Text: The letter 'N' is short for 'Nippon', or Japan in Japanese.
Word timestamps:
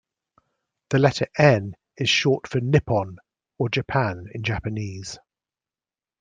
The 0.89 0.97
letter 0.97 1.27
'N' 1.37 1.75
is 1.95 2.09
short 2.09 2.47
for 2.47 2.59
'Nippon', 2.59 3.17
or 3.59 3.69
Japan 3.69 4.25
in 4.33 4.41
Japanese. 4.41 5.19